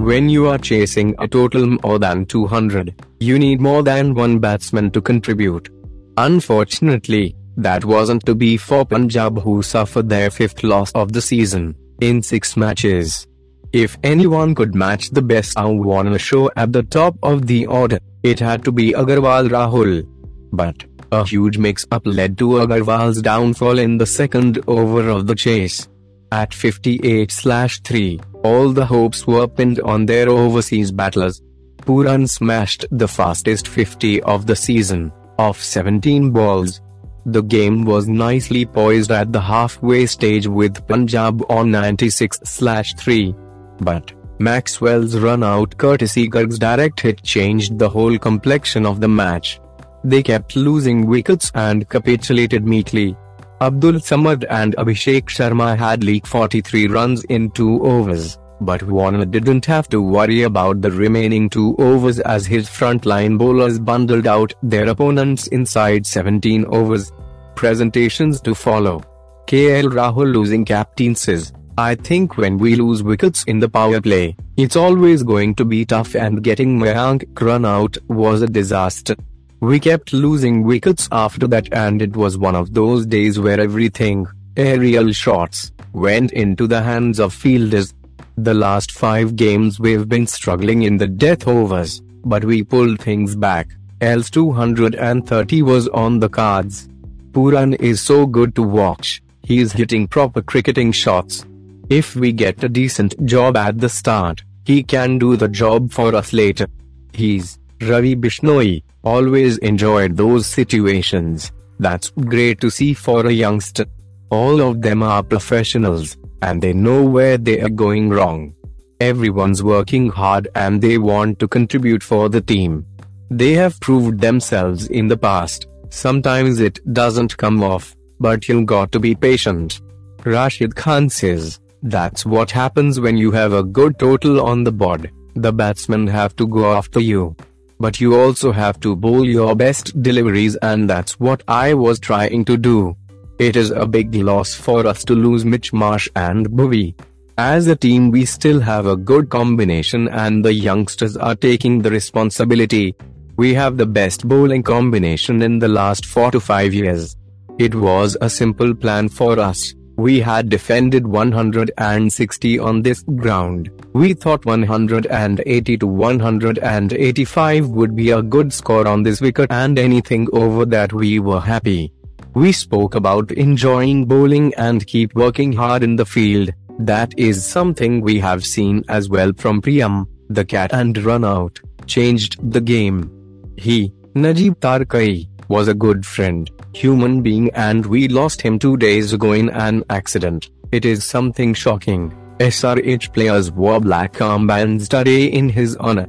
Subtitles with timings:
[0.00, 4.90] When you are chasing a total more than 200, you need more than one batsman
[4.92, 5.68] to contribute.
[6.16, 11.76] Unfortunately, that wasn't to be for Punjab who suffered their fifth loss of the season,
[12.00, 13.26] in six matches.
[13.74, 18.40] If anyone could match the best Warner show at the top of the order, it
[18.40, 20.06] had to be Agarwal Rahul.
[20.50, 20.82] But,
[21.12, 25.88] a huge mix-up led to Agarwal's downfall in the second over of the chase.
[26.32, 31.42] At 58-3, all the hopes were pinned on their overseas battlers.
[31.84, 36.80] Puran smashed the fastest 50 of the season, off 17 balls.
[37.26, 43.34] The game was nicely poised at the halfway stage with Punjab on 96-3.
[43.82, 49.60] But, Maxwell's run-out courtesy Garg's direct hit changed the whole complexion of the match.
[50.02, 53.16] They kept losing wickets and capitulated meekly.
[53.62, 59.66] Abdul Samad and Abhishek Sharma had leaked 43 runs in two overs, but Warner didn't
[59.66, 64.88] have to worry about the remaining two overs as his frontline bowlers bundled out their
[64.88, 67.12] opponents inside 17 overs.
[67.54, 69.02] Presentations to follow.
[69.46, 74.36] KL Rahul losing captain says, I think when we lose wickets in the power play,
[74.56, 79.16] it's always going to be tough and getting Mayank run out was a disaster.
[79.60, 84.26] We kept losing wickets after that and it was one of those days where everything,
[84.56, 87.92] aerial shots, went into the hands of fielders.
[88.38, 93.36] The last five games we've been struggling in the death overs, but we pulled things
[93.36, 93.68] back,
[94.00, 96.88] else 230 was on the cards.
[97.34, 101.44] Puran is so good to watch, he's hitting proper cricketing shots.
[101.90, 106.14] If we get a decent job at the start, he can do the job for
[106.14, 106.66] us later.
[107.12, 111.52] He's Ravi Bishnoi, always enjoyed those situations.
[111.78, 113.86] That's great to see for a youngster.
[114.30, 118.54] All of them are professionals, and they know where they are going wrong.
[119.00, 122.84] Everyone's working hard and they want to contribute for the team.
[123.30, 125.66] They have proved themselves in the past.
[125.88, 129.80] Sometimes it doesn't come off, but you've got to be patient.
[130.24, 135.10] Rashid Khan says, that's what happens when you have a good total on the board.
[135.34, 137.36] The batsmen have to go after you
[137.80, 142.44] but you also have to bowl your best deliveries and that's what I was trying
[142.44, 142.96] to do.
[143.38, 146.94] It is a big loss for us to lose Mitch Marsh and Bhuvi.
[147.38, 151.90] As a team we still have a good combination and the youngsters are taking the
[151.90, 152.94] responsibility.
[153.36, 157.16] We have the best bowling combination in the last 4 to 5 years.
[157.58, 159.74] It was a simple plan for us.
[160.00, 163.70] We had defended 160 on this ground.
[163.92, 170.26] We thought 180 to 185 would be a good score on this wicket and anything
[170.32, 171.92] over that we were happy.
[172.32, 176.48] We spoke about enjoying bowling and keep working hard in the field.
[176.78, 181.60] That is something we have seen as well from Priyam, the cat and run out,
[181.84, 183.10] changed the game.
[183.58, 189.12] He, Najib Tarkai, was a good friend human being and we lost him two days
[189.12, 190.50] ago in an accident.
[190.72, 192.16] It is something shocking.
[192.38, 196.06] SRH players wore black armbands today in his honor.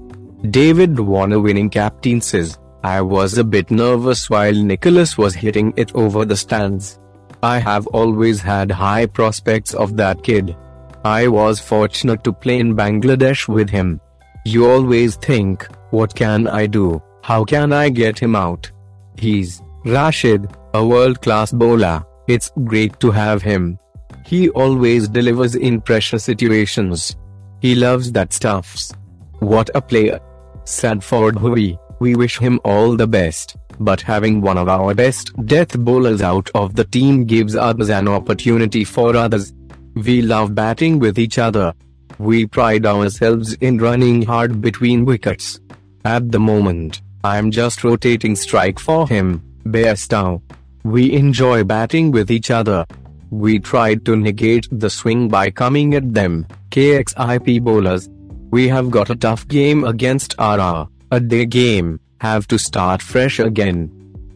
[0.49, 5.93] David Warner winning captain says, I was a bit nervous while Nicholas was hitting it
[5.95, 6.99] over the stands.
[7.43, 10.55] I have always had high prospects of that kid.
[11.03, 13.99] I was fortunate to play in Bangladesh with him.
[14.45, 17.01] You always think, what can I do?
[17.23, 18.71] How can I get him out?
[19.17, 23.79] He's Rashid, a world-class bowler, it's great to have him.
[24.25, 27.15] He always delivers in pressure situations.
[27.59, 28.93] He loves that stuffs.
[29.39, 30.19] What a player.
[30.63, 35.35] Sad Sadford Bhuvi, we wish him all the best, but having one of our best
[35.45, 39.53] death bowlers out of the team gives others an opportunity for others.
[39.95, 41.73] We love batting with each other.
[42.19, 45.59] We pride ourselves in running hard between wickets.
[46.05, 49.43] At the moment, I'm just rotating strike for him.
[49.65, 50.41] Bairstow.
[50.83, 52.85] We enjoy batting with each other.
[53.29, 58.09] We tried to negate the swing by coming at them, KXIP bowlers.
[58.49, 63.39] We have got a tough game against RR, a day game, have to start fresh
[63.39, 63.89] again.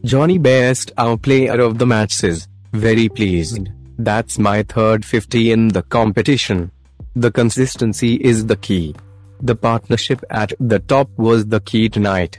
[0.04, 3.68] Jonny Bairstow, our player of the match says, very pleased.
[3.98, 6.70] That's my third 50 in the competition.
[7.16, 8.94] The consistency is the key.
[9.40, 12.38] The partnership at the top was the key tonight.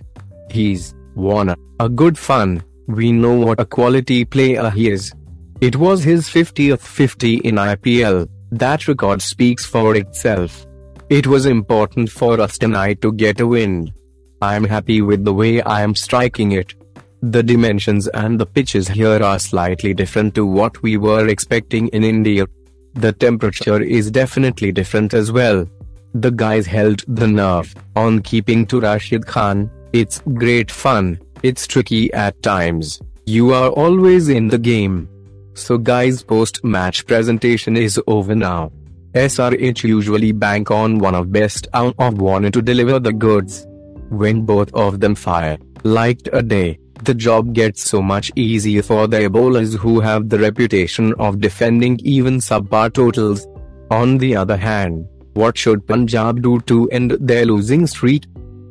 [0.50, 5.14] He's, Warner, a good fun, we know what a quality player he is.
[5.62, 10.66] It was his 50th 50 in IPL, that record speaks for itself.
[11.10, 13.94] It was important for us tonight to get a win.
[14.42, 16.74] I'm happy with the way I am striking it.
[17.22, 22.04] The dimensions and the pitches here are slightly different to what we were expecting in
[22.04, 22.46] India.
[22.94, 25.66] The temperature is definitely different as well.
[26.14, 29.70] The guys held the nerve on keeping to Rashid Khan.
[29.98, 33.02] It's great fun, it's tricky at times.
[33.26, 35.10] You are always in the game.
[35.56, 38.72] So guys post match presentation is over now.
[39.16, 43.66] SRH usually bank on one of best out of one to deliver the goods.
[44.10, 49.08] When both of them fire, like a day, the job gets so much easier for
[49.08, 53.48] the bowlers who have the reputation of defending even subpar totals.
[53.90, 58.26] On the other hand, what should Punjab do to end their losing streak?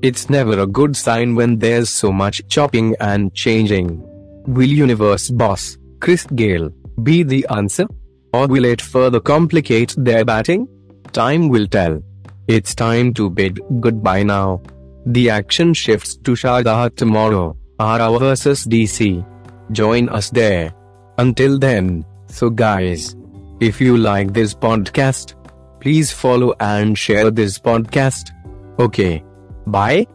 [0.07, 3.89] It's never a good sign when there's so much chopping and changing.
[4.47, 6.71] Will Universe boss, Chris Gayle,
[7.03, 7.87] be the answer?
[8.33, 10.69] Or will it further complicate their batting?
[11.11, 12.01] Time will tell.
[12.47, 14.63] It's time to bid goodbye now.
[15.07, 19.27] The action shifts to Sharjah tomorrow, RR vs DC.
[19.73, 20.73] Join us there.
[21.19, 23.17] Until then, so guys,
[23.59, 25.35] if you like this podcast,
[25.81, 28.31] please follow and share this podcast.
[28.79, 29.26] Okay.
[29.67, 30.07] Bye.